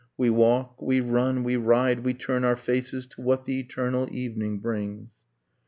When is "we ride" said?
1.43-1.99